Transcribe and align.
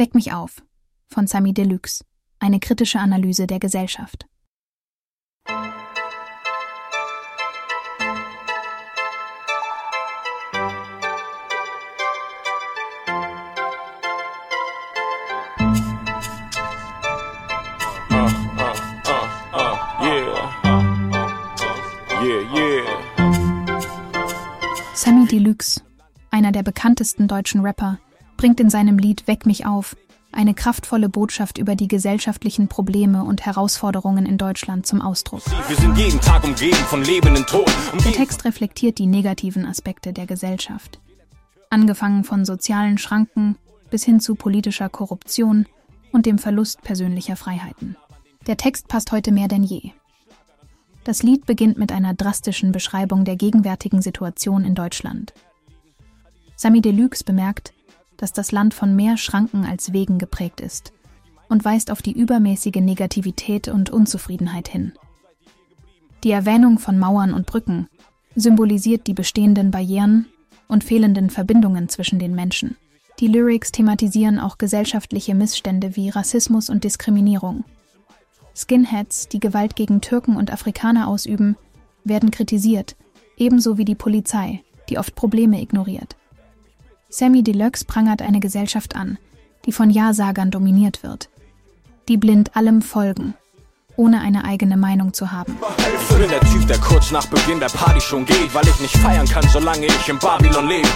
Weck 0.00 0.14
mich 0.14 0.32
auf 0.32 0.62
von 1.08 1.26
Sami 1.26 1.52
Deluxe. 1.52 2.06
Eine 2.38 2.58
kritische 2.58 2.98
Analyse 2.98 3.46
der 3.46 3.58
Gesellschaft. 3.58 4.26
Sammy 24.94 25.26
Deluxe, 25.26 25.82
einer 26.30 26.52
der 26.52 26.62
bekanntesten 26.62 27.28
deutschen 27.28 27.60
Rapper, 27.60 27.98
bringt 28.40 28.58
in 28.58 28.70
seinem 28.70 28.96
Lied 28.96 29.26
Weck 29.26 29.44
mich 29.44 29.66
auf 29.66 29.98
eine 30.32 30.54
kraftvolle 30.54 31.10
Botschaft 31.10 31.58
über 31.58 31.76
die 31.76 31.88
gesellschaftlichen 31.88 32.68
Probleme 32.68 33.22
und 33.22 33.44
Herausforderungen 33.44 34.24
in 34.24 34.38
Deutschland 34.38 34.86
zum 34.86 35.02
Ausdruck. 35.02 35.42
Wir 35.68 35.76
sind 35.76 35.98
jeden 35.98 36.18
Tag 36.22 36.42
umgeben 36.42 36.74
von 36.86 37.04
lebenden 37.04 37.44
Toten. 37.44 37.70
Der 38.02 38.12
Text 38.12 38.46
reflektiert 38.46 38.96
die 38.96 39.04
negativen 39.04 39.66
Aspekte 39.66 40.14
der 40.14 40.24
Gesellschaft. 40.24 41.00
Angefangen 41.68 42.24
von 42.24 42.46
sozialen 42.46 42.96
Schranken 42.96 43.56
bis 43.90 44.04
hin 44.04 44.20
zu 44.20 44.36
politischer 44.36 44.88
Korruption 44.88 45.66
und 46.10 46.24
dem 46.24 46.38
Verlust 46.38 46.80
persönlicher 46.80 47.36
Freiheiten. 47.36 47.94
Der 48.46 48.56
Text 48.56 48.88
passt 48.88 49.12
heute 49.12 49.32
mehr 49.32 49.48
denn 49.48 49.64
je. 49.64 49.90
Das 51.04 51.22
Lied 51.22 51.44
beginnt 51.44 51.76
mit 51.76 51.92
einer 51.92 52.14
drastischen 52.14 52.72
Beschreibung 52.72 53.26
der 53.26 53.36
gegenwärtigen 53.36 54.00
Situation 54.00 54.64
in 54.64 54.74
Deutschland. 54.74 55.34
Sami 56.56 56.80
Deluxe 56.80 57.22
bemerkt, 57.22 57.74
dass 58.20 58.32
das 58.32 58.52
Land 58.52 58.74
von 58.74 58.94
mehr 58.94 59.16
Schranken 59.16 59.64
als 59.64 59.92
Wegen 59.92 60.18
geprägt 60.18 60.60
ist 60.60 60.92
und 61.48 61.64
weist 61.64 61.90
auf 61.90 62.02
die 62.02 62.12
übermäßige 62.12 62.76
Negativität 62.76 63.68
und 63.68 63.90
Unzufriedenheit 63.90 64.68
hin. 64.68 64.92
Die 66.22 66.30
Erwähnung 66.30 66.78
von 66.78 66.98
Mauern 66.98 67.32
und 67.32 67.46
Brücken 67.46 67.88
symbolisiert 68.34 69.06
die 69.06 69.14
bestehenden 69.14 69.70
Barrieren 69.70 70.26
und 70.68 70.84
fehlenden 70.84 71.30
Verbindungen 71.30 71.88
zwischen 71.88 72.18
den 72.18 72.34
Menschen. 72.34 72.76
Die 73.20 73.26
Lyrics 73.26 73.72
thematisieren 73.72 74.38
auch 74.38 74.58
gesellschaftliche 74.58 75.34
Missstände 75.34 75.96
wie 75.96 76.10
Rassismus 76.10 76.68
und 76.68 76.84
Diskriminierung. 76.84 77.64
Skinheads, 78.54 79.28
die 79.28 79.40
Gewalt 79.40 79.76
gegen 79.76 80.00
Türken 80.00 80.36
und 80.36 80.52
Afrikaner 80.52 81.08
ausüben, 81.08 81.56
werden 82.04 82.30
kritisiert, 82.30 82.96
ebenso 83.36 83.78
wie 83.78 83.84
die 83.84 83.94
Polizei, 83.94 84.62
die 84.88 84.98
oft 84.98 85.14
Probleme 85.14 85.60
ignoriert. 85.60 86.16
Sammy 87.12 87.42
Deluxe 87.42 87.84
prangert 87.84 88.22
eine 88.22 88.38
Gesellschaft 88.38 88.94
an, 88.94 89.18
die 89.66 89.72
von 89.72 89.90
Ja-Sagern 89.90 90.52
dominiert 90.52 91.02
wird, 91.02 91.28
die 92.08 92.16
blind 92.16 92.54
allem 92.56 92.82
folgen, 92.82 93.34
ohne 93.96 94.20
eine 94.20 94.44
eigene 94.44 94.76
Meinung 94.76 95.12
zu 95.12 95.32
haben. 95.32 95.58
Ich 95.76 96.16
bin 96.16 96.28
der 96.30 96.40
Typ, 96.40 96.68
der 96.68 96.78
kurz 96.78 97.10
nach 97.10 97.26
Beginn 97.26 97.58
der 97.58 97.68
Party 97.68 98.00
schon 98.00 98.24
geht, 98.24 98.54
weil 98.54 98.66
ich 98.68 98.80
nicht 98.80 98.96
feiern 98.96 99.26
kann, 99.26 99.46
solange 99.48 99.86
ich 99.86 100.08
in 100.08 100.18
Babylon 100.20 100.68
lebe. 100.68 100.88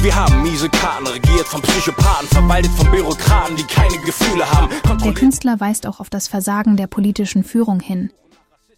Wir 0.00 0.14
haben 0.14 0.42
miese 0.42 0.68
Karten, 0.68 1.08
regiert 1.08 1.48
von 1.48 1.60
Psychopathen, 1.60 2.28
verwaltet 2.28 2.70
von 2.72 2.88
Bürokraten, 2.92 3.56
die 3.56 3.64
keine 3.64 3.98
Gefühle 3.98 4.48
haben. 4.48 4.68
Der 5.04 5.12
Künstler 5.12 5.58
weist 5.58 5.88
auch 5.88 5.98
auf 5.98 6.08
das 6.08 6.28
Versagen 6.28 6.76
der 6.76 6.86
politischen 6.86 7.42
Führung 7.42 7.80
hin, 7.80 8.12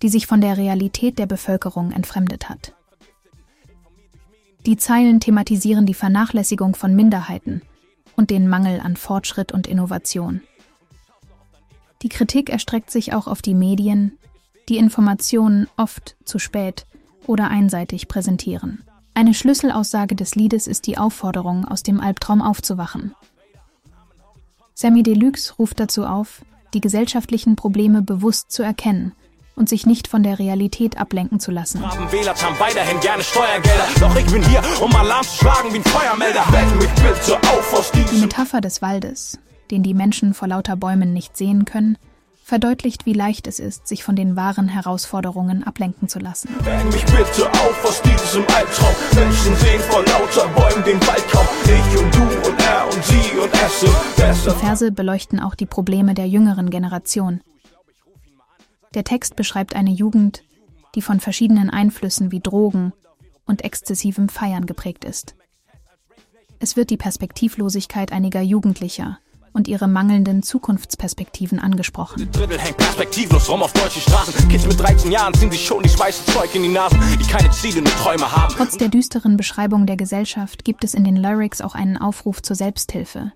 die 0.00 0.08
sich 0.08 0.26
von 0.26 0.40
der 0.40 0.56
Realität 0.56 1.18
der 1.18 1.26
Bevölkerung 1.26 1.92
entfremdet 1.92 2.48
hat. 2.48 2.72
Die 4.66 4.78
Zeilen 4.78 5.20
thematisieren 5.20 5.84
die 5.84 5.94
Vernachlässigung 5.94 6.74
von 6.74 6.96
Minderheiten 6.96 7.60
und 8.16 8.30
den 8.30 8.48
Mangel 8.48 8.80
an 8.80 8.96
Fortschritt 8.96 9.52
und 9.52 9.66
Innovation. 9.66 10.40
Die 12.00 12.08
Kritik 12.08 12.48
erstreckt 12.48 12.90
sich 12.90 13.12
auch 13.12 13.26
auf 13.26 13.42
die 13.42 13.54
Medien, 13.54 14.18
die 14.70 14.78
Informationen 14.78 15.68
oft 15.76 16.16
zu 16.24 16.38
spät 16.38 16.86
oder 17.26 17.48
einseitig 17.48 18.08
präsentieren. 18.08 18.82
Eine 19.12 19.34
Schlüsselaussage 19.34 20.16
des 20.16 20.34
Liedes 20.34 20.66
ist 20.66 20.86
die 20.86 20.96
Aufforderung, 20.96 21.66
aus 21.66 21.82
dem 21.82 22.00
Albtraum 22.00 22.40
aufzuwachen. 22.40 23.14
Sammy 24.74 25.02
Deluxe 25.02 25.54
ruft 25.54 25.78
dazu 25.78 26.06
auf, 26.06 26.42
die 26.72 26.80
gesellschaftlichen 26.80 27.54
Probleme 27.54 28.02
bewusst 28.02 28.50
zu 28.50 28.62
erkennen 28.62 29.12
und 29.56 29.68
sich 29.68 29.86
nicht 29.86 30.08
von 30.08 30.22
der 30.22 30.38
Realität 30.38 30.98
ablenken 30.98 31.40
zu 31.40 31.50
lassen. 31.50 31.82
Wähler 32.10 32.34
zahlen 32.34 32.56
weiterhin 32.58 33.00
gerne 33.00 33.22
Steuergelder, 33.22 33.86
doch 34.00 34.16
ich 34.16 34.26
bin 34.26 34.42
hier, 34.48 34.62
um 34.80 34.94
Alarm 34.94 35.22
zu 35.24 35.36
schlagen 35.38 35.72
wie 35.72 35.78
ein 35.78 35.84
Feuermelder. 35.84 36.44
mich 36.76 36.90
bitte 36.90 37.38
auf 37.50 37.72
aus 37.72 37.92
Die 37.92 38.20
Metapher 38.20 38.60
des 38.60 38.82
Waldes, 38.82 39.38
den 39.70 39.82
die 39.82 39.94
Menschen 39.94 40.34
vor 40.34 40.48
lauter 40.48 40.76
Bäumen 40.76 41.12
nicht 41.12 41.36
sehen 41.36 41.64
können, 41.64 41.96
verdeutlicht, 42.44 43.06
wie 43.06 43.14
leicht 43.14 43.46
es 43.46 43.58
ist, 43.58 43.88
sich 43.88 44.04
von 44.04 44.16
den 44.16 44.36
wahren 44.36 44.68
Herausforderungen 44.68 45.64
ablenken 45.64 46.08
zu 46.08 46.18
lassen. 46.18 46.50
Weck 46.60 46.84
mich 46.92 47.04
bitte 47.06 47.50
auf 47.50 47.84
aus 47.84 48.02
diesem 48.02 48.44
Albtraum. 48.54 48.94
Menschen 49.14 49.56
sehen 49.56 49.80
vor 49.88 50.04
lauter 50.04 50.48
Bäumen 50.48 50.84
den 50.84 51.00
Wald 51.06 51.26
kaum. 51.30 51.46
Ich 51.64 51.98
und 51.98 52.14
du 52.14 52.22
und 52.22 52.60
er 52.60 52.84
und 52.84 53.04
sie 53.04 53.38
und 53.38 53.50
es 53.54 54.44
Die 54.44 54.50
Verse 54.50 54.92
beleuchten 54.92 55.40
auch 55.40 55.54
die 55.54 55.66
Probleme 55.66 56.12
der 56.12 56.28
jüngeren 56.28 56.68
Generation, 56.68 57.40
der 58.94 59.04
Text 59.04 59.36
beschreibt 59.36 59.74
eine 59.74 59.90
Jugend, 59.90 60.42
die 60.94 61.02
von 61.02 61.20
verschiedenen 61.20 61.70
Einflüssen 61.70 62.30
wie 62.30 62.40
Drogen 62.40 62.92
und 63.46 63.64
exzessivem 63.64 64.28
Feiern 64.28 64.66
geprägt 64.66 65.04
ist. 65.04 65.34
Es 66.60 66.76
wird 66.76 66.90
die 66.90 66.96
Perspektivlosigkeit 66.96 68.12
einiger 68.12 68.40
Jugendlicher 68.40 69.18
und 69.52 69.68
ihre 69.68 69.86
mangelnden 69.86 70.42
Zukunftsperspektiven 70.42 71.60
angesprochen. 71.60 72.28
Drittel 72.32 72.58
hängt 72.58 72.76
perspektivlos 72.76 73.48
rum 73.48 73.62
auf 73.62 73.72
deutschen 73.72 74.02
Straßen. 74.02 74.48
Kids 74.48 74.66
mit 74.66 74.80
13 74.80 75.12
Jahren 75.12 75.32
ziehen 75.34 75.50
sich 75.50 75.64
schon 75.64 75.82
die 75.82 75.98
weiße 75.98 76.24
Zeug 76.32 76.54
in 76.54 76.64
die 76.64 76.68
Nasen, 76.68 76.98
die 77.18 77.24
keine 77.24 77.50
Ziele 77.50 77.80
nur 77.80 77.92
Träume 77.92 78.30
haben. 78.30 78.52
Trotz 78.56 78.76
der 78.76 78.88
düsteren 78.88 79.36
Beschreibung 79.36 79.86
der 79.86 79.96
Gesellschaft 79.96 80.64
gibt 80.64 80.82
es 80.84 80.94
in 80.94 81.04
den 81.04 81.16
Lyrics 81.16 81.60
auch 81.60 81.74
einen 81.74 81.96
Aufruf 81.96 82.42
zur 82.42 82.56
Selbsthilfe. 82.56 83.32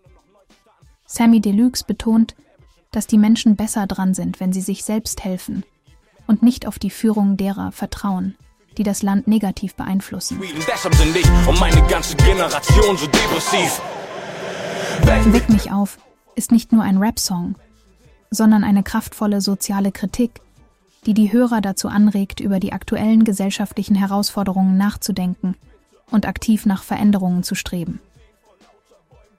Sammy 1.06 1.40
Deluxe 1.40 1.84
betont, 1.86 2.34
dass 2.90 3.06
die 3.06 3.18
Menschen 3.18 3.56
besser 3.56 3.86
dran 3.86 4.14
sind, 4.14 4.40
wenn 4.40 4.52
sie 4.52 4.60
sich 4.60 4.84
selbst 4.84 5.24
helfen 5.24 5.64
und 6.26 6.42
nicht 6.42 6.66
auf 6.66 6.78
die 6.78 6.90
Führung 6.90 7.36
derer 7.36 7.72
vertrauen, 7.72 8.36
die 8.76 8.82
das 8.82 9.02
Land 9.02 9.28
negativ 9.28 9.74
beeinflussen. 9.74 10.40
Deshalb 10.66 10.94
sind 10.94 11.16
ich 11.16 11.26
und 11.48 11.58
meine 11.60 11.84
ganze 11.88 12.16
Generation 12.16 12.96
so 12.96 13.06
depressiv. 13.06 13.80
Weck 15.02 15.48
mich 15.48 15.72
auf 15.72 15.98
ist 16.34 16.52
nicht 16.52 16.72
nur 16.72 16.82
ein 16.82 16.98
Rap-Song, 16.98 17.56
sondern 18.30 18.62
eine 18.62 18.82
kraftvolle 18.82 19.40
soziale 19.40 19.90
Kritik, 19.90 20.40
die 21.06 21.14
die 21.14 21.32
Hörer 21.32 21.60
dazu 21.60 21.88
anregt, 21.88 22.40
über 22.40 22.60
die 22.60 22.72
aktuellen 22.72 23.24
gesellschaftlichen 23.24 23.96
Herausforderungen 23.96 24.76
nachzudenken 24.76 25.56
und 26.10 26.26
aktiv 26.26 26.66
nach 26.66 26.82
Veränderungen 26.82 27.42
zu 27.42 27.54
streben. 27.54 28.00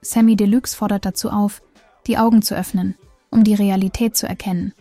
Sammy 0.02 0.36
Deluxe 0.36 0.76
fordert 0.76 1.04
dazu 1.04 1.30
auf, 1.30 1.62
die 2.06 2.18
Augen 2.18 2.42
zu 2.42 2.54
öffnen 2.54 2.96
um 3.30 3.44
die 3.44 3.54
Realität 3.54 4.16
zu 4.16 4.26
erkennen 4.26 4.74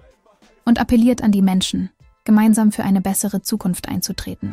und 0.66 0.80
appelliert 0.80 1.24
an 1.24 1.32
die 1.32 1.42
Menschen, 1.42 1.90
gemeinsam 2.24 2.72
für 2.72 2.84
eine 2.84 3.02
bessere 3.02 3.42
Zukunft 3.42 3.88
einzutreten. 3.88 4.52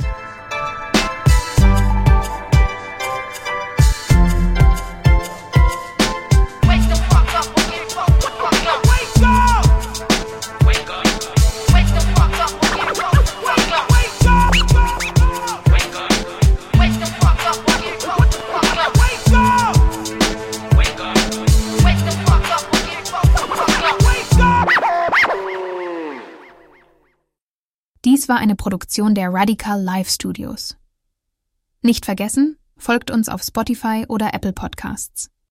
Dies 28.06 28.28
war 28.28 28.36
eine 28.36 28.54
Produktion 28.54 29.16
der 29.16 29.34
Radical 29.34 29.82
Live 29.82 30.08
Studios. 30.08 30.76
Nicht 31.82 32.04
vergessen, 32.04 32.56
folgt 32.76 33.10
uns 33.10 33.28
auf 33.28 33.42
Spotify 33.42 34.04
oder 34.06 34.32
Apple 34.32 34.52
Podcasts. 34.52 35.28